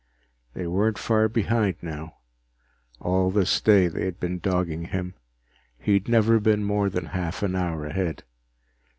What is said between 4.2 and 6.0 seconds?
dogging him; he